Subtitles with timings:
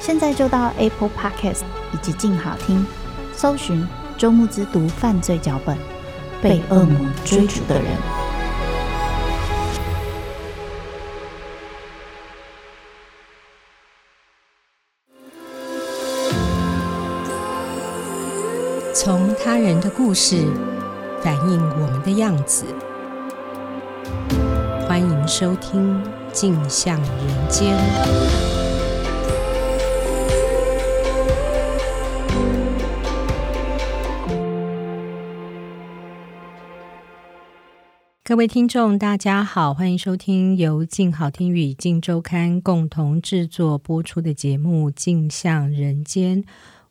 [0.00, 1.60] 现在就到 Apple Podcast
[1.92, 2.84] 以及静好听，
[3.34, 3.86] 搜寻
[4.16, 5.76] 周慕之读犯罪脚本，
[6.40, 7.84] 被恶魔追逐的人。
[18.94, 20.46] 从他人的故事
[21.22, 22.64] 反映我们的样子。
[24.88, 27.76] 欢迎收听《镜像人间》。
[38.30, 46.40] 各位听众，大家好，欢迎收听由静好听与静周刊共同制作播出的节目《镜像人间》。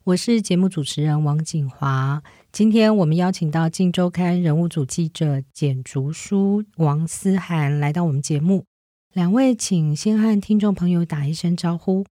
[0.04, 2.22] 我是节目主持人王景华。
[2.52, 8.66] 今天我们邀请到《静周刊》人物组记者简竹书、王思涵来到我们节目。
[9.14, 12.04] 两位，请先和听众朋友打一声招呼。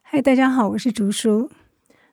[0.00, 1.50] 嗨，大家好，我是竹书。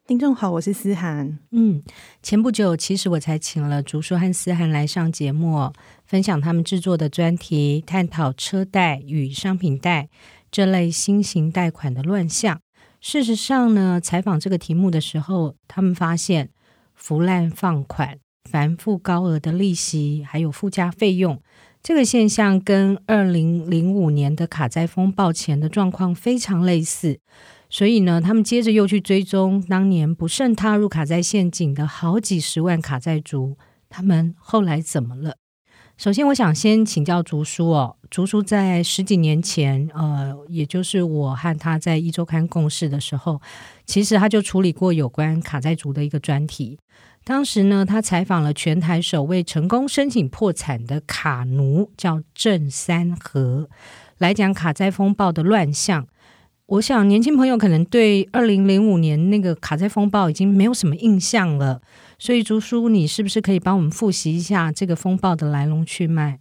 [0.07, 1.37] 听众好，我是思涵。
[1.51, 1.83] 嗯，
[2.23, 5.73] 前不久其实我才请了竹叔和思涵来上节目，
[6.05, 10.07] 分享他们制作的专题，探讨车贷与商品贷
[10.49, 12.61] 这类新型贷款的乱象。
[13.01, 16.51] 事实上呢，采访这个题目的时候，他们发现
[16.95, 18.17] 浮滥放款、
[18.49, 21.41] 繁复高额的利息，还有附加费用，
[21.83, 27.19] 这个现象跟二零零五年的卡债风暴前的状况非常类似。
[27.69, 33.57] 所以呢，他们接着又去追踪当年不慎踏入卡债陷阱的好几十万卡债族，
[33.89, 35.35] 他们后来怎么了？
[35.97, 37.97] 首先，我想先请教竹叔哦。
[38.11, 43.41] 竹叔在十几年前，呃，也就是我和他在一周刊共事的时候，
[43.85, 46.77] 其实他就处理过有关卡债族的一个专题。
[47.23, 53.67] 当时呢，他采访了全台首位成功申请破产的卡奴，叫郑三和，
[54.19, 56.07] 来讲卡债风暴的乱象。
[56.67, 61.81] 我想年轻朋友可能对二零零五年那个卡债风暴已经没有什么印象了。
[62.19, 66.39] 所以，竹书，你是不是可以帮我们复习一下这个风暴的来龙去脉？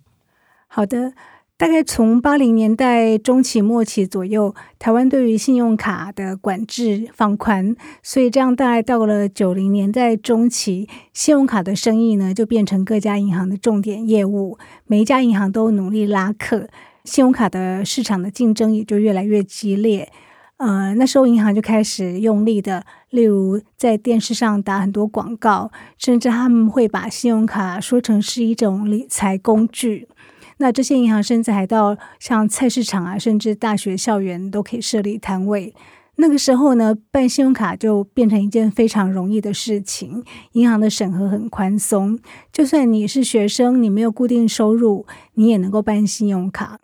[0.67, 1.13] 好的，
[1.57, 16.69] 大概从八零年代中期末期左右，台湾对于信用卡的管制放宽，所以这样大概到了九零年代中期，信用卡的生意呢就变成各家银行的重点业务，每一家银行都努力拉客，
[17.07, 20.13] 信用卡的市场的竞争也就越来越激烈。
[20.59, 30.09] 呃，那时候银行就开始用力的，例如在电视上打很多广告，甚至他们会把信用卡说成是一种理财工具。
[30.57, 35.75] 那这些银行甚至还到像菜市场啊，甚至大学校园都可以设立摊位。
[36.19, 42.19] 那个时候呢，办信用卡就变成一件非常容易的事情，银行的审核很宽松，
[42.51, 46.81] 就算你是学生，你没有固定收入，你也能够办信用卡。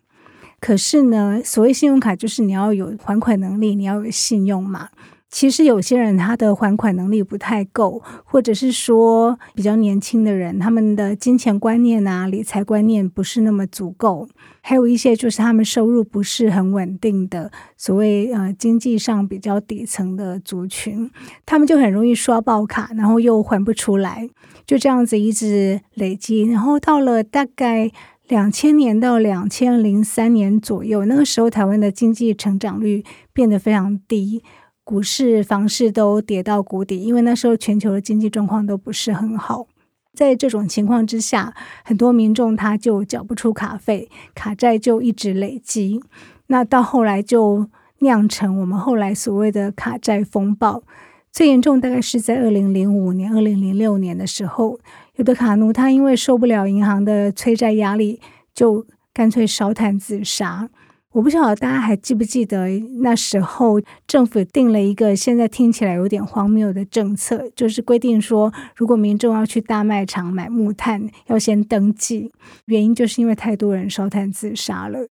[0.62, 4.90] 可是呢，所谓信用卡就是你要有还款能力，你要有信用嘛。
[5.28, 14.28] 其实有些人他的还款能力不太够，或者是说比较年轻的人，他们的金钱观念啊、理财观念不是那么足够。
[14.60, 21.10] 还有一些就是他们收入不是很稳定的，所谓呃经济上比较底层的族群，
[21.44, 24.28] 他们就很容易刷爆卡，然后又还不出来，
[24.64, 27.90] 就这样子一直累积，然后到了大概。
[28.32, 34.42] 两千年到两千零三年左右，那个时候台湾的经济成长率变得非常低，
[34.82, 39.66] 股市、房市都跌到谷底，因为那时候全球的经济状况都不是很好。
[40.14, 41.52] 在这种情况之下，
[41.84, 46.02] 很多民众他就缴不出卡费，卡债就一直累积。
[46.46, 47.66] 那到后来就
[47.98, 50.82] 酿成我们后来所谓的卡债风暴。
[51.30, 54.80] 最严重大概是在二零零五年、二零零六年的时候。
[55.16, 58.20] 有的卡奴他因为受不了银行的催债压力，
[58.54, 60.70] 就干脆烧炭自杀。
[61.12, 62.70] 我不晓得大家还记不记得
[63.02, 72.32] 那时候政府定了一个现在听起来有点荒谬的政策，就是规定说，如果民众要去大卖场买木炭，要先登记。
[72.64, 75.06] 原因就是因为太多人烧炭自杀了。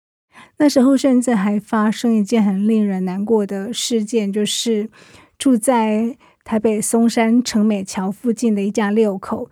[0.60, 4.90] 那时候甚至还发生一件很令人难过的事件，就是
[5.38, 6.16] 住在
[6.46, 9.50] 台北松山城美桥附近的一家六口，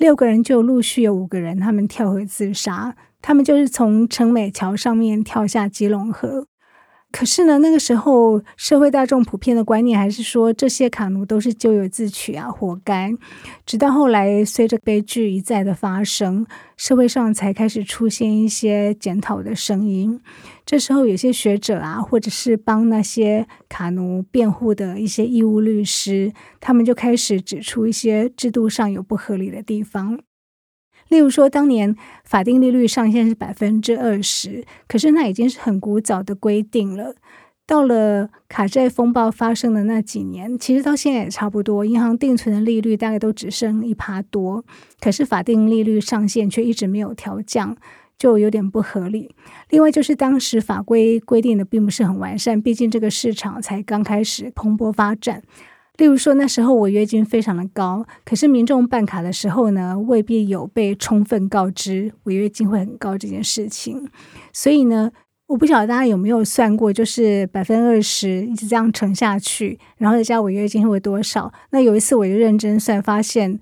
[0.00, 2.96] 六个人就陆续有五个人他们跳河自杀。
[3.20, 6.46] 他们就是从城美桥上面跳下基隆河，
[7.12, 13.12] 可是呢，那个时候社会大众普遍的观念还是说这些卡奴都是咎由自取啊，活该。
[13.66, 16.46] 直到后来，随着悲剧一再的发生，
[16.76, 20.20] 社会上才开始出现一些检讨的声音。
[20.64, 30.20] 这时候，有些学者啊，或者是帮那些卡奴辩护的一些义务律师，他们就开始指出一些制度上有不合理的地方。
[31.10, 37.14] 例如说，当年法定利率上限是百分之二十，可是那已经是很古早的规定了。
[37.66, 44.64] 到了卡债风暴发生的那几年，其实到现在也差不多，银行定存的利率大概都只剩一趴多，
[44.98, 47.76] 可是法定利率上限却一直没有调降，
[48.18, 49.34] 就有点不合理。
[49.68, 55.42] 另外就是当时法规规定的并不是很完善，毕竟这个市场才刚开始蓬勃发展。
[56.00, 64.08] 例如说，那时候违约金非常的高，可是民众办卡的时候呢，未必有被充分告知违约金会很高这件事情。
[64.50, 65.12] 所以呢，
[65.46, 71.52] 我不晓得大家有没有算过，就是百分二十一直这样乘下去，然后再加违约金会多少？
[71.68, 73.60] 那有一次我就认真算，发现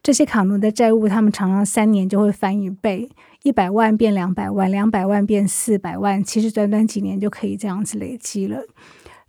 [0.00, 3.10] 这些卡奴的债务，他们常常三年就会翻一倍，
[3.42, 8.62] 一百万变两百万，两百万变四百万，其实短短几年就可以这样子累积了。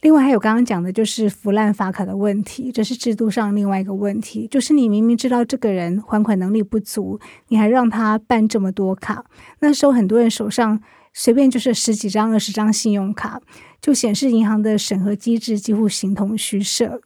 [0.02, 7.20] 另外还有刚刚讲的，就是腐烂发卡的问题，这是制度上另外一个问题，就是你明明知道这个人还款能力不足，
[7.50, 9.24] 你还让他办这么多卡，
[9.60, 10.82] 那时候很多人手上
[11.14, 13.40] 随便就是十几张、二十张信用卡，
[13.80, 17.00] 就显示银行的审核机制几乎形同虚设。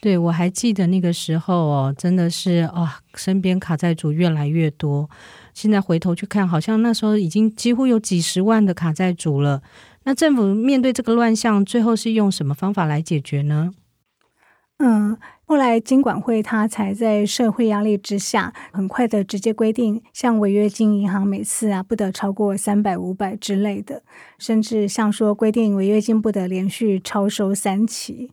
[0.00, 5.08] 对，我还记得那个时候哦，真的是啊、身边卡债主越来越多，
[5.54, 9.62] 现在回头去看，好像那时候已经几乎有几十万的卡债主了。
[10.04, 13.72] 那政府面对这个乱象，最后是用什么方法来解决呢？
[14.78, 24.02] 嗯，后来金管会他才在社会压力之下，很快的直接规定，像违约金，银行每次啊不得超过三百、五百之类的，
[24.38, 28.32] 甚至像说规定违约金不得连续超收三期。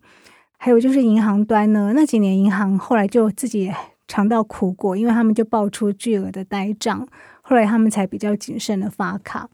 [0.58, 3.72] 还有就是银行端呢，那几年银行后来就自己
[4.08, 7.08] 尝到苦果，因为他们就爆出巨额的呆账，
[7.44, 9.50] 后来他们才比较谨慎的发卡。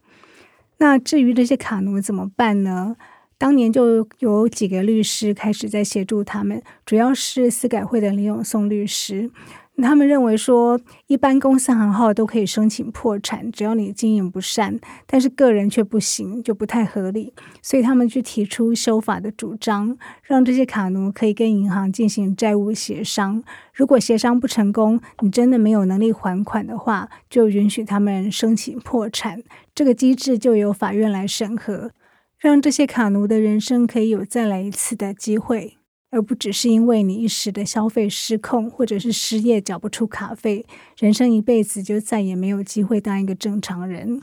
[0.77, 2.95] 那至于这些卡奴怎么办呢？
[3.37, 9.29] 当年就有几个律师开始在协助他们，主要是司改会的李永松律师。
[9.83, 17.33] 他们认为说，一般公司行号都可以申请破产，只要你经营不善，但是个人却不行，就不太合理。
[17.61, 23.43] 所以他们就提出修法的主张，让这些卡奴可以跟银行进行债务协商。
[23.73, 29.43] 如果协商不成功，你真的没有能力还款的话，就允许他们申请破产。
[29.75, 31.91] 这个机制就由法院来审核，
[32.39, 35.77] 让这些卡奴的人生可以有再来一次的机会。
[36.15, 40.65] 而不只是因为你一时的消费失控，或者是失业缴不出卡费，
[40.97, 44.21] 人生一辈子就再也没有机会当一个正常人。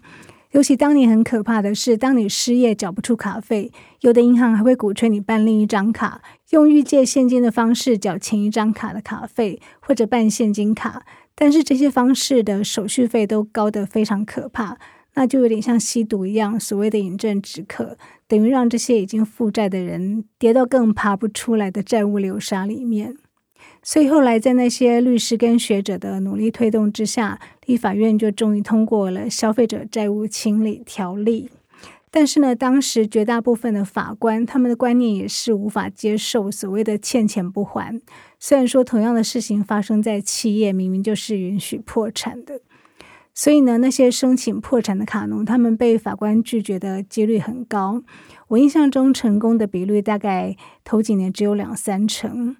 [0.53, 11.05] 尤其当你很可怕的是，当你失业缴不出卡费，有的银行还会鼓吹你办另一张卡，用预借现金的方式缴前一张卡的卡费，或者办现金卡。
[11.35, 14.79] 但是这些方式的手续费都高得非常可怕。
[15.15, 17.99] 那就有点像吸毒一样，所谓的饮鸩止渴，
[18.33, 23.19] 等于让这些已经负债的人跌到更爬不出来的债务流沙里面。
[23.83, 31.51] 所以后来在那些律师跟学者的努力推动之下，立法院就终于通过了《消费者债务清理条例》。
[32.11, 38.01] 但是呢，当时绝大部分的法官他们的观念也是无法接受所谓的欠钱不还。
[38.39, 42.63] 虽然说同样的事情发生在企业，明明就是允许破产的。
[43.35, 48.03] 所以呢，那些申请破产的卡农，他们被法官拒绝的几率很高。
[48.49, 52.57] 我印象中成功的比率大概头几年只有两三成，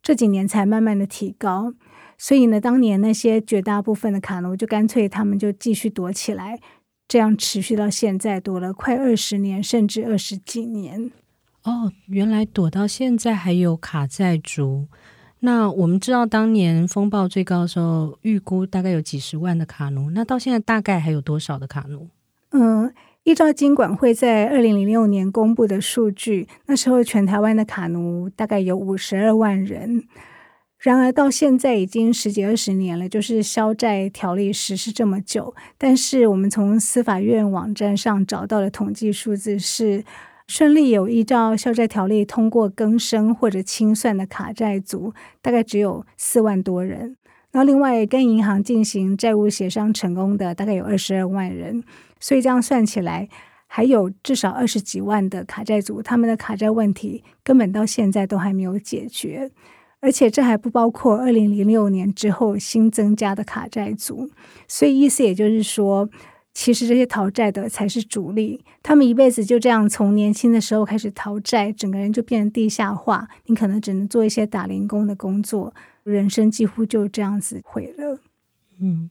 [0.00, 1.74] 这几年才慢慢的提高。
[2.16, 6.60] 所以呢，当年那些绝大部分的卡奴就干脆他们就继续躲起来，
[7.08, 11.10] 这样持续到现在，躲了快二十年，甚至二十几年。
[11.64, 14.86] 哦，原来躲到现在还有卡债族。
[15.46, 20.10] 那我们知道，当年风暴最高的时候，预估大概有几十万的卡奴。
[20.10, 22.08] 那到现在大概还有多少的卡奴？
[22.50, 30.02] 嗯，依照金管会在二零零六年公布的数据，那时候全台湾的卡奴大概有五十二万人。
[30.80, 40.04] 然而到现在已经十几二十年了，就是消债条例实施这么久，但是我们从司法院网站上找到的统计数字是，
[40.48, 45.12] 顺利有依照消债条例通过更生或者清算的卡债族，
[45.42, 47.16] 大概只有四万多人。
[47.50, 51.82] 然后另外跟银行进行债务协商成功的，大概有二十二万人。
[52.20, 53.28] 所以这样算起来，
[53.66, 59.50] 还有至少二十几万的卡债族，他们的卡债问题根本到现在都还没有解决。
[60.00, 64.30] 而且这还不包括二零零六年之后新增加的卡债族。
[64.68, 66.08] 所以意思也就是说。
[66.56, 73.28] 其实这些逃债的才是主力，他们一辈子就这样从年轻的时候开始逃债，整个人就变成地下化。
[73.44, 78.18] 你可能只能做一些打零工的工作，人生几乎就这样子毁了。
[78.80, 79.10] 嗯，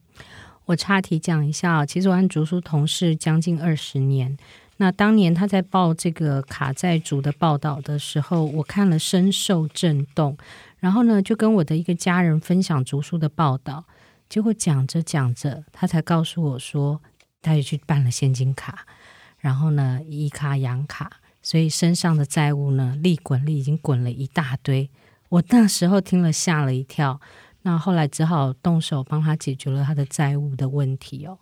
[0.64, 4.36] 我插题讲一下，其实我跟竹叔同事将近二十年。
[4.78, 10.36] 那当年他在报这个卡债族的报道的时候，我看了深受震动，
[10.80, 13.84] 然后呢，就跟我的一个家人分享竹叔的报道，
[14.28, 17.00] 结果讲着讲着，他才告诉我说。
[17.46, 18.84] 他也去办了现金卡，
[19.38, 24.90] 然后呢，以卡养卡，所以身上的债务呢，利滚利已经滚了一大堆。
[25.28, 27.20] 我那时候听了吓了一跳，
[27.62, 31.38] 那后来只好动手帮他解决了他的债务的问题哦。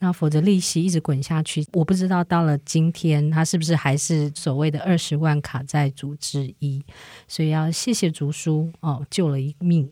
[0.00, 6.84] 那否则利息一直滚下去，我不知道到了今天他是不是还是所谓的二十万卡债主之一。
[7.26, 9.90] 所以要谢谢竹叔哦，救了一命。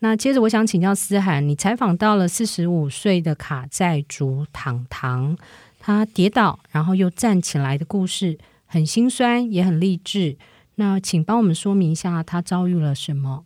[0.00, 5.36] 那接着，我想请教思涵，你采访到了四十五岁的卡债族糖糖，
[5.78, 10.36] 他跌倒然后又站起来的故事，很心酸也很励志。
[10.74, 13.44] 那请帮我们说明一下，他遭遇了什么？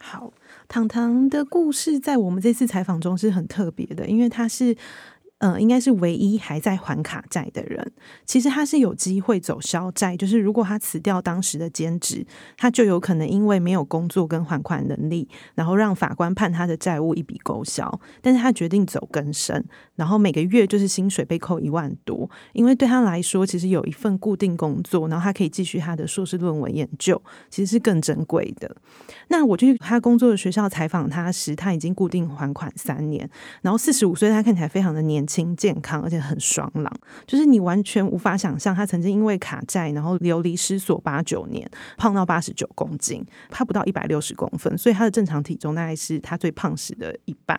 [0.00, 0.32] 好，
[0.68, 4.76] 糖糖的故事在我们这次采访中是很特别的，因为他是。
[5.38, 7.92] 呃，应该是唯一还在还卡债的人。
[8.24, 12.26] 其实他是有机会走消债，就是如果他辞掉当时的兼职，
[12.56, 18.00] 他就有可能因为没有工作跟还款能力，然后让法官判他的债务一笔勾销。
[18.22, 19.62] 但是他决定走更深，
[19.96, 28.76] 然后每个月就是薪水被扣一万多，因为对他来说，其实有一份固定工作，然后他可以继续他的硕士论文研究，其实是更珍贵的。
[29.28, 33.28] 那我去他工作的学校采访他时，他已经固定还款三年，
[33.62, 36.92] 然后四十五岁，他看起来非常的年轻健康，而且很爽朗，
[37.26, 47.58] 就是你完全无法想象他曾经因为卡债，然后流离失所八九年，胖到八十九公斤，他不到一百六十公分，所以他的正常体重大概是他最胖时的一半。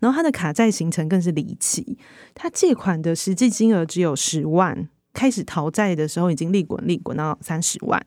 [0.00, 1.98] 然后他的卡债行程更是离奇，
[2.34, 4.88] 他借款的实际金额只有十万。
[5.16, 7.98] 开始逃债的时候，已经利滚利滚到三十万。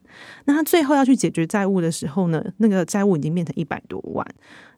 [0.44, 4.24] 那他最后要去解决债务的时候呢，那个债务已经变成一百多万。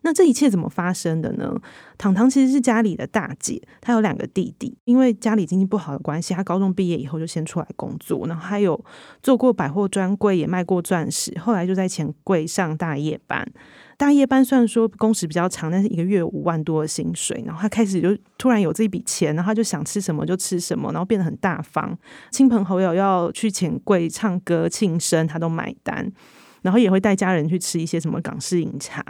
[0.01, 1.55] 那这一切怎么发生的呢？
[1.99, 4.75] 糖糖其实是家里的大姐，她有两个弟弟。
[4.85, 8.83] 因为家里经济不好的关系，她高中毕业以后就先出来工作，然后还有
[9.23, 11.39] 做过百货专柜，也卖过钻石。
[11.39, 13.47] 后来就在钱柜上大夜班。
[14.03, 17.41] 大夜班虽然说工时比较长，但是一个月五万多的薪水。
[17.47, 21.97] 然后他开始就突然有这一笔钱，然后他就想吃什么就吃什么，然后变得很大方。
[22.33, 26.11] 亲朋好友要去钱柜唱歌庆生，他都买单。
[26.63, 29.05] 然后也会带家人去吃一些什么港式饮茶。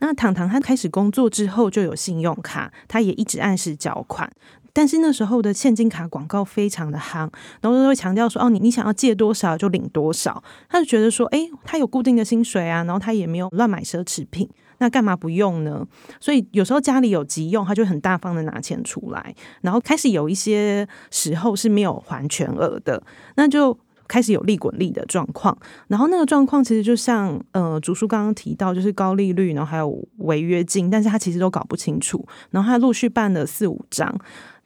[0.00, 4.30] 那糖糖他开始工作之后就有信用卡，他也一直按时缴款。
[4.74, 7.20] 但是那时候的现金卡广告非常的夯，
[7.62, 15.86] 然后都会强调说：“哦，你你想要借多少就领多少。”他就觉得说：“诶，他有固定的薪水啊，然后他也没有乱买奢侈品，那干嘛不用呢？”
[16.18, 23.00] 所以有时候家里有急用，他就很大方的拿钱出来，然后开始有一些时候是没有还全额的，
[23.36, 23.78] 那就
[24.08, 25.56] 开始有利滚利的状况。
[25.86, 34.12] 然后那个状况其实就像呃，竹叔刚刚提到，就是高利率，然后还有违约金，但是他其实都搞不清楚，然后他陆续办了四五张。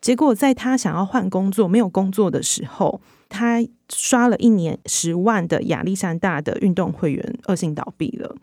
[0.00, 8.35] 结果在他想要换工作、没有工作的时候，他刷了一年十万的亚历山大的运动会员，恶性倒闭了。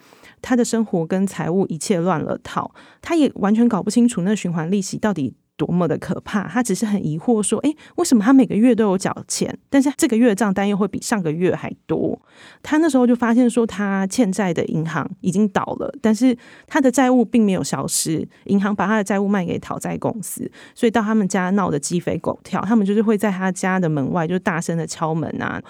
[0.42, 2.72] 他的生活跟财务一切乱了套，
[3.02, 12.20] 他也完全搞不清楚那循环利息到底多么的可怕，他只是很疑惑说：“诶，为什么他每个月都有缴钱，但是这个月的账单又会比上个月还多？”
[12.62, 25.62] 他那时候就发现说，他欠债的银行已经倒了，但是他的债务并没有消失，银行把他的债务卖给讨债公司，所以到他们家闹得鸡飞狗跳，他们就是会在他家的门外就大声的敲门啊。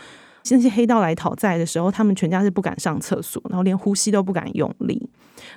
[0.49, 5.09] 那些黑道来讨债的时候，他们全家是不敢上厕所，然后连呼吸都不敢用力。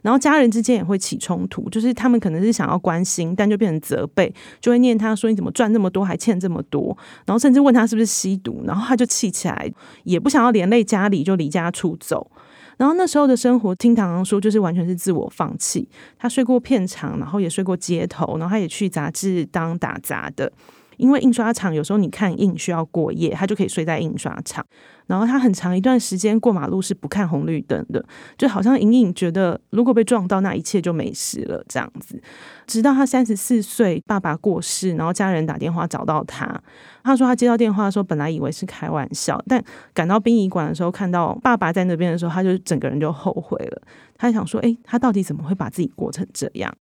[0.02, 9.71] 然后家人之间也会起冲突，就是他们可能是想要关心，但就变成责备，就会念他说：“你怎么赚这么多，还欠这么多？”然后甚至问他是不是吸毒，然后他就气起来，
[10.04, 12.30] 也不想要连累家里，就离家出走。
[12.76, 15.88] 然后那时候的生活，听糖糖说，就是完全是自我放弃。
[16.18, 20.52] 他睡过片场，然后也睡过街头，然后他也去杂志当打杂的。
[20.99, 24.64] 因为印刷厂有时候你看印需要过夜，他就可以睡在印刷厂。
[25.07, 28.05] 然后他很长一段时间过马路是不看红绿灯的，
[28.37, 32.21] 就好像隐隐觉得如果被撞到，那一切就没事了这样子。
[32.67, 36.61] 直到他三十四岁，爸爸过世，然后家人打电话找到他，
[37.02, 39.64] 他说他接到电话的时候，本来以为是开玩笑，但
[39.95, 43.81] 赶到殡仪馆的时候，看到爸爸在那边的时候，他就整个人就后悔了。
[44.19, 46.75] 他想说，诶，他到底怎么会把自己过成这样？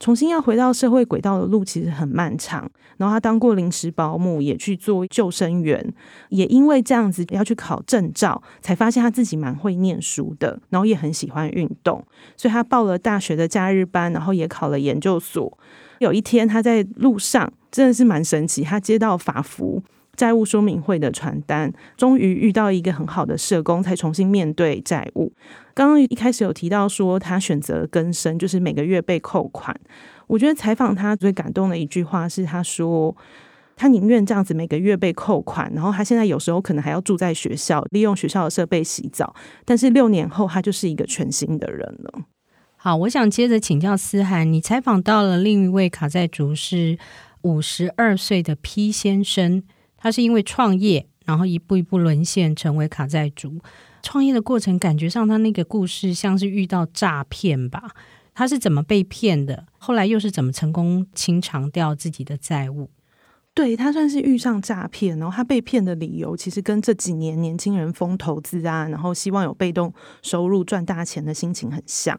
[0.00, 5.92] 重新要回到社会轨道的路其实很漫长，然后他当过临时保姆，也去做救生员，
[6.30, 12.02] 也因为这样子要去考证照，才发现他自己蛮会念书的，然后也很喜欢运动，
[12.34, 15.58] 所以他报了大学的假日班，然后也考了研究所。
[15.98, 19.82] 有一天他在路上真的是蛮神奇，他接到法服
[20.20, 25.32] 债务说明会的传单，终于遇到一个很好的社工，才重新面对债务。
[25.72, 29.74] 刚刚一开始有提到说他选择更生，就是每个月被扣款。
[30.26, 33.16] 我觉得采访他最感动的一句话是，他说
[33.74, 39.34] 他宁愿这样子每个月被扣款，然后他现在有时候可能还要住在学校，利用学校的设备洗澡，
[39.64, 42.24] 但是六年后他就是一个全新的人了。
[42.76, 46.98] 好，我想接着请教思涵，你采访到了另一位卡债族是
[47.40, 49.62] 五十二岁的 P 先生。
[50.00, 53.60] 他是因为创业，然后一步一步沦陷，成为卡债族。
[54.02, 57.90] 创业的过程，感觉上他那个故事像是遇到诈骗吧？
[58.32, 59.66] 他是怎么被骗的？
[59.76, 62.88] 后来又是怎么成功清偿掉自己的债务？
[63.52, 69.92] 对，他算是遇上诈骗，然后他被骗的理由，其实跟这几年年轻人疯投资啊，然后希望有被动
[70.22, 72.18] 收入赚大钱的心情很像。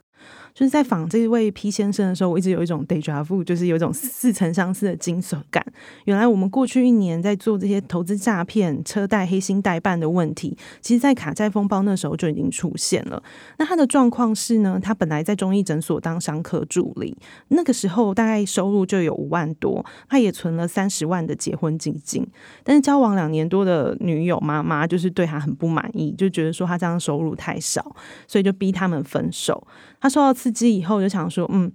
[0.54, 5.64] 就是在访这位 P 先生的时候，我一直有一种 déjà vu，就是有一种似曾相识的惊悚感。
[6.04, 13.22] 原来我们过去一年在做这些投资诈骗、车贷、黑心代办的问题，其实，在卡债风暴那时候就已经出现了。
[13.56, 17.16] 那他的状况是呢，他本来在中医诊所当商科助理，
[17.48, 22.26] 那个时候大概收入就有五万多，他也存了三十万的结婚基金。
[22.62, 29.66] 但是交往两年多的女友妈妈就是对他很不满意，就觉得说他这样收入太少，所以就逼他们分手。
[30.00, 31.70] 他受到刺激以后，就想说，嗯，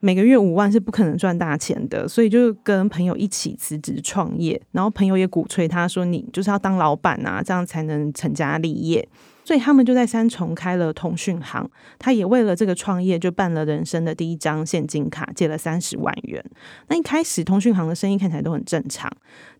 [0.00, 4.60] 每个月五万是不可能赚大钱的，所以就跟朋友一起辞职创业。
[4.72, 9.08] 然后朋友也鼓吹他说，你就是要当老板啊，这样才能成家立业。
[9.44, 11.68] 所以他们就在三重开了通讯行。
[12.00, 16.44] 他也为了这个创业，就办了人生的第一张现金卡，借了三十万元。
[16.88, 19.08] 那一开始通讯行的生意看起来都很正常，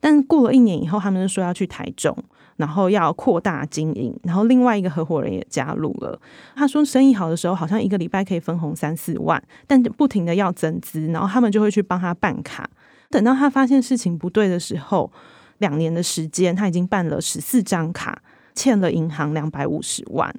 [0.00, 2.16] 但过了一年以后，他们就说要去台中。
[2.56, 6.20] 然后要扩大经营，然后另外一个合伙人也加入了。
[6.54, 12.68] 他说生意好的时候，好像一个礼拜可以分红三四万，但不停的要增资，然后他们就会去帮他办卡。
[13.10, 15.10] 等到他发现事情不对的时候，
[15.58, 18.22] 两年的时间他已经办了十四张卡，
[18.54, 20.34] 欠了银行两百五十万。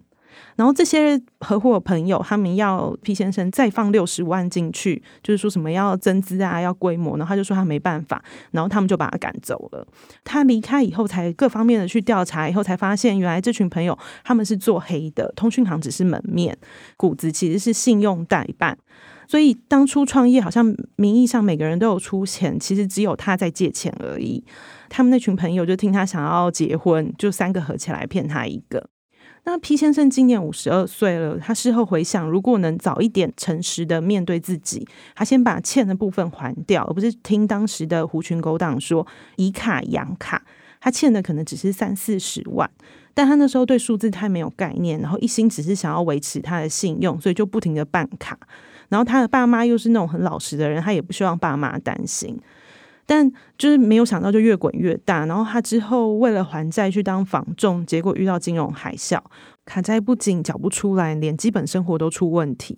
[0.56, 9.88] 然后这些合伙朋友，他们要 P 先生再放六十万进去，就是说什么要增资啊，要规模，然后他就说他没办法，然后他们就把他赶走了。
[10.24, 16.58] 他离开以后，才各方面的去调查，以后才发现原来这群朋友他们是做黑的，通讯行只是门面，
[16.98, 18.78] 骨子其实是信用代办。
[19.26, 24.44] 所以当初创业好像名义上每个人都有出钱，其实只有他在借钱而已。
[24.90, 28.90] 他们那群朋友就听他想要结婚，就三个合起来骗他一个。
[29.46, 40.42] 那 P 先生今年五十二岁了，他事后回想，如果能早一点诚实的面对自己，他先把欠的部分还掉，而不是听当时的狐群狗党说以卡养卡，
[40.80, 42.70] 他欠的可能只是三四十万，
[43.14, 48.40] 但他那时候对数字太没有概念，然后一心只是想要维持他的信用，所以就不停的办卡，
[48.88, 52.40] 然后他的爸妈又是那种很老实的人，他也不希望爸妈担心。
[53.06, 55.26] 但就是没有想到，就越滚越大。
[55.26, 59.20] 然后他之后为了还债去当房仲，结果遇到金融海啸，
[59.66, 62.78] 卡债不仅缴不出来，连基本生活都出问题。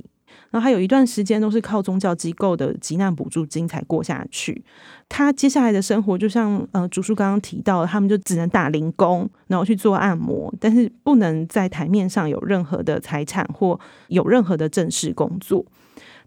[0.52, 4.64] 然后还有一段时间都是靠宗教机构的急难补助金才过下去。
[5.08, 15.66] 他接下来的生活就像呃，竹叔刚刚提到，他们就只能打零工，然后去做按摩，但是不能在台面上有任何的财产或有任何的正式工作。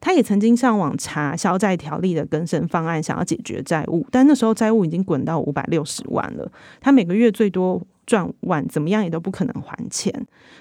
[0.01, 10.13] 他也曾经上网查消债条例的更生方案，想要解决债务，但那时候债务已经滚到五百六十万了，他每个月最多赚五万，怎么样也都不可能还钱，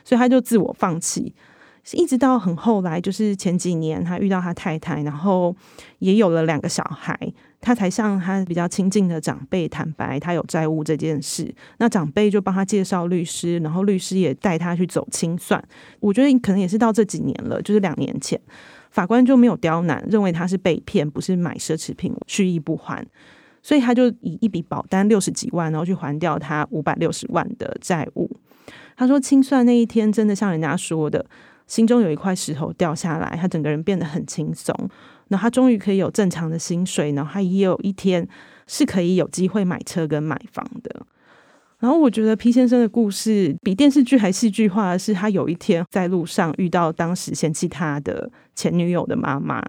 [0.04, 1.34] 所以他就自我放弃。
[1.94, 5.56] 一直到很后来，就是前几年他遇到他太太，然后
[6.00, 7.18] 也有了两个小孩，
[7.62, 11.50] 他才向他比较亲近的长辈坦白他有债务这件事。
[11.78, 15.64] 那长辈就帮他介绍律师，然后律师也带他去走清算。
[16.02, 18.38] 我觉得可能也是到这几年了，就是两年前。
[18.90, 23.06] 法官就没有刁难，认为他是被骗，不是买奢侈品蓄意不还，
[23.62, 28.30] 所以他就以一笔保单六十几万，然后去还掉他五百六十万的债务。
[28.96, 31.26] 他说清算那一天真的像人家说的，
[31.68, 34.76] 心中有一块石头掉下来，他整个人变得很轻松。
[35.28, 38.26] 然后他终于可以有正常的薪水，然后他也有一天
[38.66, 41.06] 是可以有机会买车跟买房的。
[41.80, 49.64] 然后我觉得 P 先生的故事比电视剧还戏剧化是，他有一天在路上遇到当时嫌弃他的前女友的妈妈，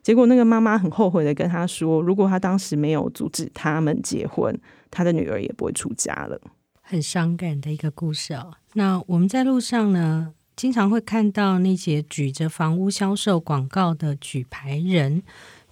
[0.00, 4.56] 结果那个妈妈很后悔的跟他说，如果他当时没有阻止他们结婚，
[4.92, 6.40] 他的女儿也不会出家了。
[6.82, 8.52] 很伤感的一个故事哦。
[8.74, 15.22] 那我们在路上呢，经常会看到那些举着房屋销售广告的举牌人，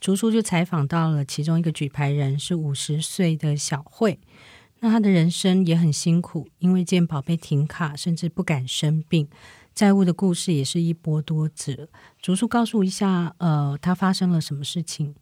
[0.01, 4.19] 竹叔就采访到了其中一个举牌人，是五十岁的小慧。
[4.81, 9.29] 那他的人生也很辛苦，因为健保被停卡，甚至不敢生病，
[9.75, 11.89] 债务的故事也是一波多折。
[12.21, 15.15] 竹叔告诉一下，呃，他发生了什么事情？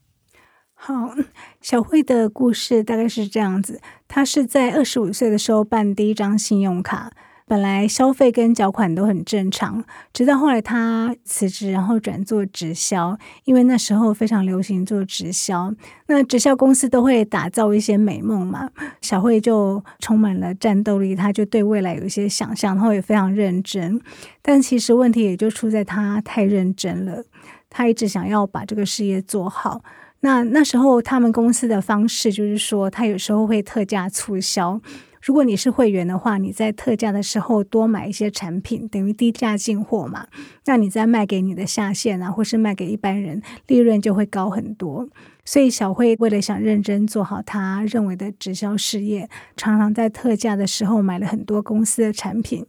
[0.75, 1.15] 好，
[1.63, 7.13] 小慧的故事大概是这样子，他是在二十五岁的时候办第一张信用卡。
[7.49, 15.73] 本来消费跟缴款都很正常，直到后来他辞职，然后转做直销，因为那时候非常流行做直销。
[16.09, 18.69] 那直销公司都会打造一些美梦嘛，
[19.01, 24.01] 小慧就充满了战斗力，他就对未来有一些想象，然后也非常认真。
[24.43, 27.25] 但其实问题也就出在他太认真了，
[27.71, 29.85] 他一直想要把这个事业做好。
[30.21, 34.81] 那那时候他们公司的方式就是说，他有时候会特价促销。
[35.27, 40.29] 如果你是会员的话，你在特价的时候多买一些产品，等于低价进货嘛。
[40.67, 45.09] 那你再卖给你的下线啊，或是卖给一般人，利润就会高很多。
[45.45, 52.65] 所以小慧为了想认真做好他认为的直销事业，常常在特价的时候买了很多公司的产品。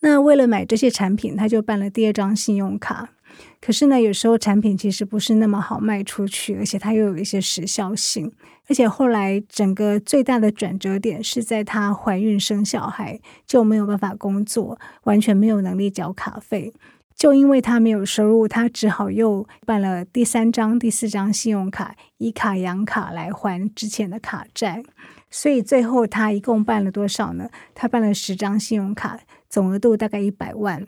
[0.00, 3.10] 那为了买这些产品，他就办了第二张信用卡。
[3.60, 8.32] 可是呢，有时候产品其实不是那么好卖出去，而且它又有一些时效性。
[8.68, 16.72] 而且后来整个最大的转折点是在她怀孕生小孩，就没有办法工作，完全没有能力缴卡费。
[17.14, 24.82] 就因为她没有收入，她只好又办了第三张、第四张信用卡，以卡养卡来还之前的卡债。
[25.30, 27.50] 所以最后她一共办了多少呢？
[27.74, 29.20] 她办了十张信用卡，
[29.50, 30.86] 总额度大概一百万。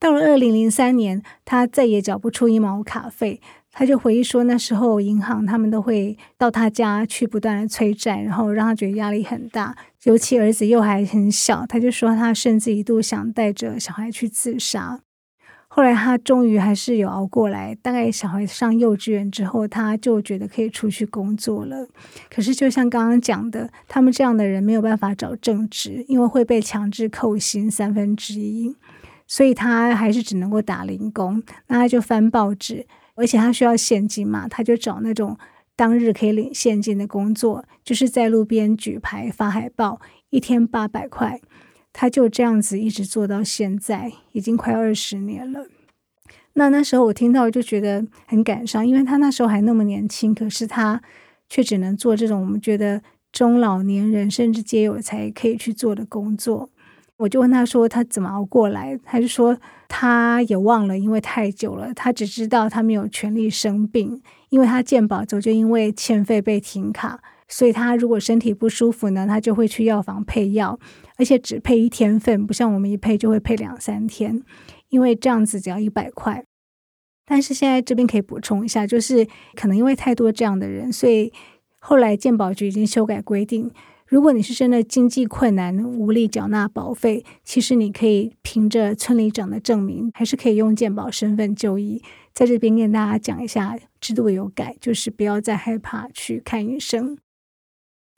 [0.00, 3.40] 到了二零零三年，他再也缴不出一毛卡费，
[3.72, 15.00] 他就回忆说，那时候银行他们都会到他家去不断的催债，然后让他觉得压力很大，尤其儿子又还很小，他就说他甚至一度想带着小孩去自杀。
[15.70, 21.86] 后来他终于还是有熬过来，大概小孩上幼稚园之后，他就觉得可以出去工作了。
[22.30, 28.74] 可是就像刚刚讲的，他们这样的人没有办法找正职，因为会被强制扣薪三分之一。
[29.28, 35.38] 所以他还是只能够打零工，那他就翻报纸，而且他需要现金嘛，他就找那种
[35.76, 41.40] 当日可以领现金的工作，就是在路边举牌发海报，一天八百块，
[41.92, 45.66] 他就这样子一直做到现在，已经快二十年了。
[46.54, 51.00] 那那时候我听到就觉得很感伤，因为他那时候还那么年轻，可是他
[51.48, 56.70] 却只能做这种我们觉得中老年人甚至皆有才可以去做的工作。
[57.18, 61.92] 我就问他说他怎么熬过来，他就说他也忘了，因为太久了。
[61.92, 70.78] 他只知道他没有权利生病，因为他健保早就因为欠费被停卡，所以他如果身体不舒服呢，他就会去药房配药，
[71.16, 74.40] 而且只配一天份，不像我们一配就会配两三天，
[74.88, 76.44] 因为这样子只要一百块。
[77.26, 79.26] 但是现在这边可以补充一下，就是
[79.56, 81.32] 可能因为太多这样的人，所以
[81.80, 83.72] 后来健保局已经修改规定。
[84.08, 92.02] 如果你是真的经济困难，无力缴纳保费，其实你可以凭着村里长的证明，还是可以用健保身份就医。
[92.32, 97.18] 在这边跟大家讲一下，制度有改，就是不要再害怕去看医生。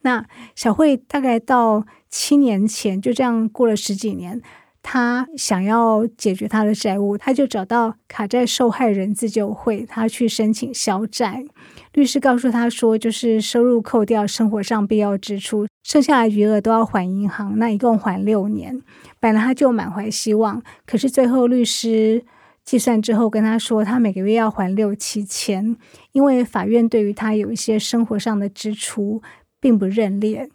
[0.03, 4.41] 那小慧大概到七年前，就这样过了十几年。
[4.83, 11.45] 他想要解决他的债务，他就找到卡债受害人自救会，他去申请消债。
[11.93, 18.81] 律师告诉他说，就是收入扣掉生活上必要支出，剩下的余额都要还银行，那一共还六年。
[19.19, 22.25] 本来他就满怀希望，可是最后律师
[22.65, 25.77] 计算之后跟他说，他每个月要还六七千，
[26.13, 29.21] 因为法院对于他有一些生活上的支出
[29.61, 30.49] 并不认列。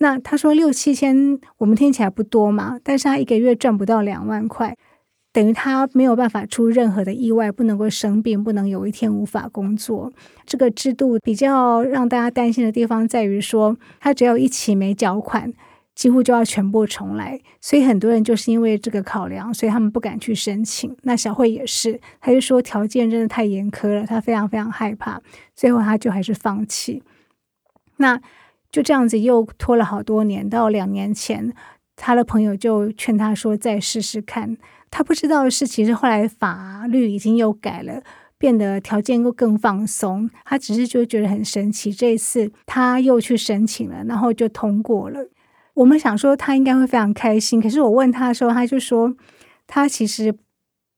[0.00, 4.76] 那他说六七千，我们听起来不多嘛，但是他一个月赚不到两万块，
[5.32, 10.12] 等于他没有办法出任何的意外，不能够生病，不能有一天无法工作。
[10.46, 15.52] 这个制度比较让大家担心的地方在于说，他只要一起没缴款，
[15.96, 17.40] 几乎就要全部重来。
[17.60, 20.96] 所以很多人就是因为这个考量，所以他们不敢去申请。
[21.02, 25.20] 那小慧也是，他就说条件真的太严苛了，他非常非常害怕，
[25.56, 27.02] 最后他就还是放弃。
[27.96, 28.20] 那。
[28.70, 31.52] 就这样子又拖了好多年，到两年前，
[31.96, 34.56] 他的朋友就劝他说：“再试试看。”
[34.90, 38.02] 他不知道的是，其实后来法律已经又改了，
[38.38, 40.30] 变得条件又更放松。
[40.44, 45.28] 他只是就觉得很神奇，这一次他又去申请了，然后就通过了。
[45.74, 49.14] 我们想说他应该会非常开心，可是我问他的时候，他就说
[49.66, 50.34] 他其实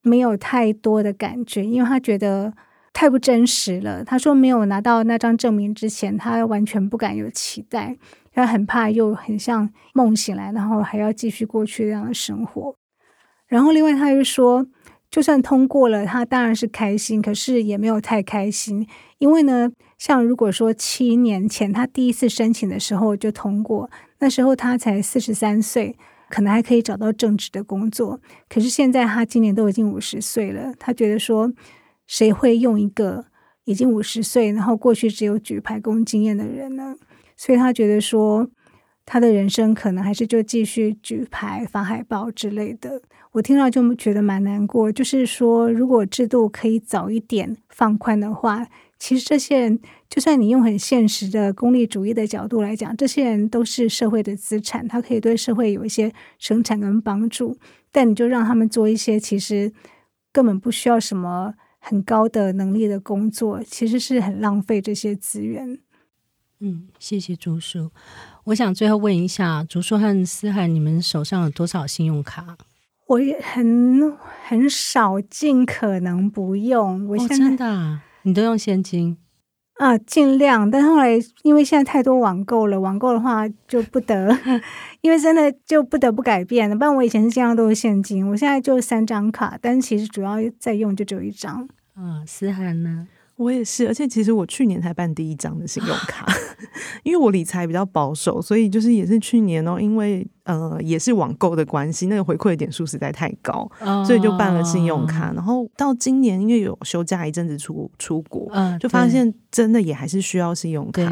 [0.03, 2.53] 没有太多的感觉，因为他觉得
[2.93, 4.05] 太不真实了。
[4.05, 7.97] 他说没有拿到那张证明之前，他完全不敢有期待。
[8.33, 12.75] 他很怕，又很像梦醒来，然后还要继续过去这样的生活。
[13.49, 14.65] 然后另外，他又说，
[15.11, 18.87] 就算通过了，他当然是开心，可是也没有太开心，
[19.19, 25.97] 因为呢，像如果说七年前他第一次申请的时候就通过，那时候他才四十三岁，
[26.29, 28.21] 可能还可以找到正职的工作。
[28.49, 31.53] 可是现在他今年都已经五十岁了，他觉得说，
[32.11, 33.27] 谁会用一个
[33.67, 36.97] 已经五十岁，然后过去只有举牌工经验的人呢？
[37.37, 38.51] 所以他觉得说，
[39.07, 43.01] 他的人生可能还是就继续举牌、发海报之类的。
[43.31, 44.91] 我听到就觉得蛮难过。
[44.91, 48.67] 就是说，如果制度可以早一点放宽的话，
[48.99, 57.57] 其实这些人，就算你用很现实的功利主义的角度来讲，这些人都是社会的资产，他可以对社会有一些生产跟帮助。
[57.93, 59.73] 但你就让他们做一些其实
[60.33, 65.81] 根本不需要什么很高的能力的工作，其实是很浪费这些资源。
[66.61, 67.91] 嗯，谢谢竹叔。
[68.45, 72.57] 我想最后问一下，竹叔和思涵，你们手上有多少信用卡？
[73.07, 74.17] 我也很
[74.47, 77.09] 很少，尽可能不用。
[77.09, 79.17] 我真的、啊，你都用现金
[79.81, 79.97] 啊？
[79.99, 80.71] 尽量。
[80.71, 84.37] 但后来因为现在太多网购了，网购的话就不得，
[85.01, 86.77] 因为真的就不得不改变了。
[86.77, 88.29] 不然我以前是尽量，都是现金。
[88.29, 91.67] 我现在就三张卡，但其实主要在用就只有一张。
[91.95, 93.09] 啊，思涵呢？
[93.37, 96.27] 我也是，而且其实我去年才办第一张的信用卡，
[97.03, 100.27] 因为我理财比较保守，所以就是也是去年哦，因为。
[100.45, 105.33] 呃，也是网购的关系，那个回馈点数实在太高，哦，所以就办了信用卡。
[105.35, 111.03] 然后到今年，因为有休假一阵子出出国，嗯，就发现真的也还是需要信用卡。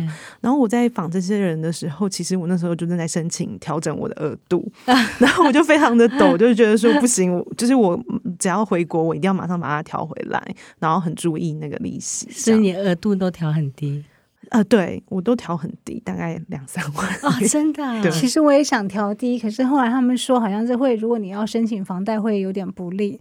[0.40, 4.66] 然后我在访这些人的时候，其实我那时候就正在申请调整我的额度，
[5.18, 7.98] 然后我就非常的抖，就是觉得说不行，就是我
[8.38, 10.42] 只要回国，我一定要马上把它调回来，
[10.78, 12.28] 然后很注意那个利息。
[12.30, 14.04] 所以你额度都调很低。
[14.50, 18.00] 呃，对我都调很低，大概两三万哦，真的啊。
[18.10, 23.20] 其实我也想调低，可是后来他们说好像是会，如果你要申请房贷会有点不利。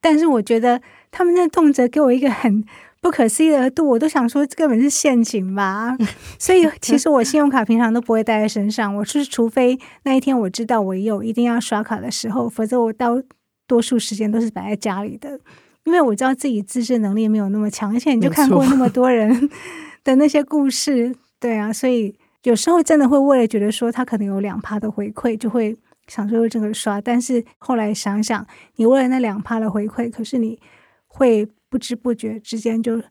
[0.00, 2.64] 但是我觉得他们那动辄给我一个很
[3.00, 5.96] 不可思议的额度，我都想说这根本是陷阱吧。
[6.38, 13.20] 所以其实我信用卡平常都不会带在身上，我是除非那一天我知道我有一定要刷卡的时候，否则我到
[13.66, 15.40] 多数时间都是摆在家里的，
[15.84, 19.50] 因为我知道自己自制能力没有那么强，而且你就看过那么多人。
[20.08, 26.98] 的那些故事，对啊，所以有时候真的会为了觉得说他可能有两趴的回馈，就会想说这个刷。
[26.98, 30.58] 但是后来想想，你为了那两趴的回馈，可是你
[31.06, 33.02] 会不知不觉之间就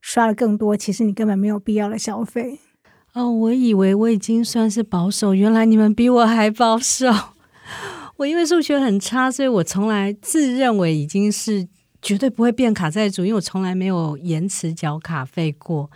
[0.00, 2.60] 刷了更多，其实你根本没有必要的消费。
[3.14, 7.10] 哦，我以为我已经算是保守，原来你们比我还保守。
[8.18, 11.66] 我因为数学很差，所以我从来自认为已经是
[12.00, 15.90] 绝对不会变卡债主，因为我从来没有延迟缴卡费过。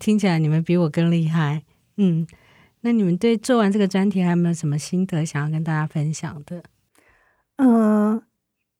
[0.00, 1.62] 听起来你们比我更厉害，
[1.98, 2.26] 嗯，
[2.80, 6.64] 那你们对做完这个专题还有没有什么心得想要跟大家分享的？
[7.56, 8.22] 嗯、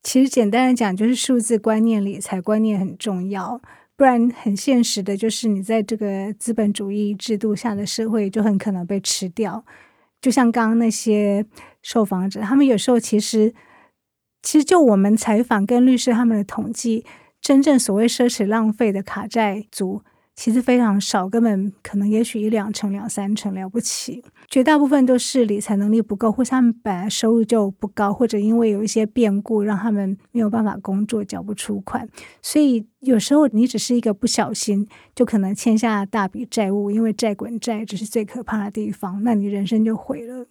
[0.02, 3.60] 其实简单的讲，就是数字观念、理财观念很重要，
[3.94, 9.62] 不然很现实的，就是你在这个资本主义制度下的社会就很可能被吃掉。
[10.22, 11.44] 就像刚刚那些
[11.82, 13.54] 受访者，他们有时候其实，
[14.42, 17.04] 其实就我们采访跟律师他们的统计，
[17.42, 20.02] 真正所谓奢侈浪费的卡债族。
[20.36, 24.24] 其实非常少，根本可能也许一两成、两三成了不起。
[24.48, 32.08] 绝大部分都是理财能力不够，或是他们本来收入就不高，或者因为有一些变故让他们没有办法工作，缴不出款。
[32.40, 40.46] 所以有时候你只是一个不小心，就可能欠下大笔债务，因为债滚债，这是最可怕的地方，那你人生就毁了。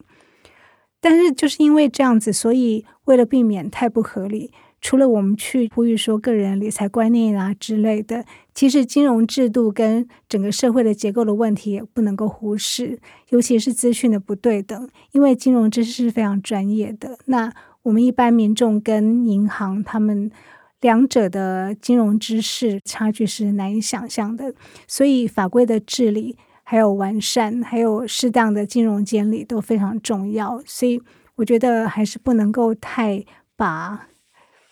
[1.01, 4.51] 但是就是因为这样子，所以为了避免太不合理。
[4.81, 17.17] 除了我们去呼吁说个人理财观念啊之类的，其实金融制度跟整个社会的结构的问题也不能够忽视，尤其是资讯的不对等，因为金融知识是非常专业的。
[17.25, 17.51] 那
[17.83, 20.31] 我们一般民众跟银行他们
[20.79, 24.53] 两者的金融知识差距是难以想象的，
[24.87, 30.61] 所以法规的治理还有完善，还有适当的金融监理都非常重要。
[30.65, 31.01] 所以
[31.35, 33.25] 我觉得还是不能够太
[33.57, 34.08] 把。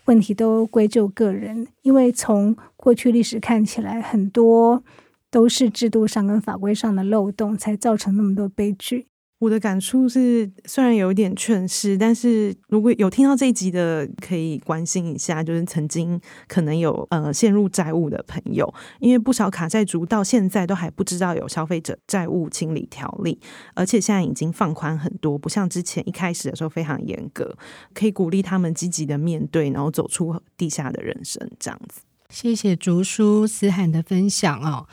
[0.08, 4.84] 问题都归咎个人，因为从过去历史看起来，很多
[5.30, 9.08] 都是制度上跟法规上的漏洞，才造成那么多悲剧。
[9.39, 23.39] 我的感触是，虽然有一点劝世，但是如果有听到这一集的，可以关心一下，就是曾经可能有呃陷入债务的朋友，因为不少卡债族到现在都还不知道有消费者债务清理条例，
[23.76, 27.56] 而且现在已经放宽很多，不像之前一开始的时候非常严格，
[27.93, 32.02] 可以鼓励他们积极的面对，然后走出地下的人生，这样子。
[32.30, 34.88] 谢谢竹叔思涵的分享哦。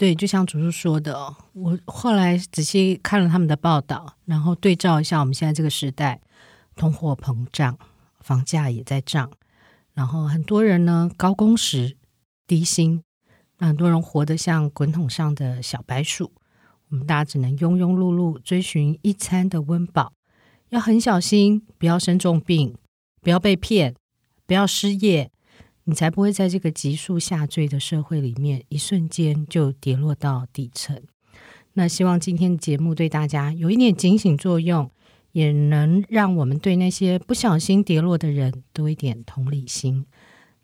[0.00, 6.22] 对，就像竹叔说的，我后来仔细看了他们的报道，然后对照一下我们现在这个时代，
[6.74, 7.78] 通货膨胀，
[8.20, 9.30] 房价也在涨，
[9.92, 11.98] 然后很多人呢高工时、
[12.46, 13.02] 低薪，
[13.58, 16.32] 那很多人活得像滚筒上的小白鼠，
[16.88, 20.14] 我们大家只能庸庸碌碌追寻一餐的温饱，
[20.70, 22.74] 要很小心，不要生重病，
[23.20, 23.94] 不要被骗，
[24.46, 25.30] 不要失业。
[25.84, 31.00] 你才不会在这个急速下坠的社会里面，一瞬间就跌落到底层。
[31.72, 34.90] 那希望今天的节目对大家有一点警醒作用，
[35.32, 40.04] 也能让我们对那些不小心跌落的人多一点同理心。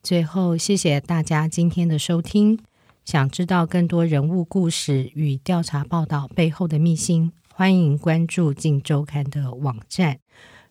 [0.02, 2.58] 最后，谢谢大家今天的收听。
[3.04, 10.18] 想知道更多人物故事与调查报道背后的秘辛，欢迎关注《镜周刊》的网站。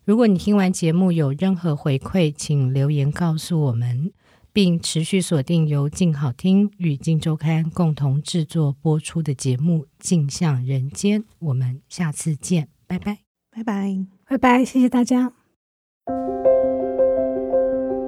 [0.04, 4.12] 如果你听完节目有任何回馈，请留言告诉我们。
[4.56, 13.18] 并持续锁定由静好听与静周刊共同制作播出的节目《镜向人间》，我们下次见，拜拜，
[13.50, 15.34] 拜拜，拜拜，谢谢大家。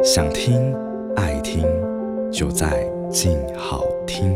[0.02, 0.74] 想听
[1.16, 1.66] 爱听，
[2.32, 4.34] 就在静好听。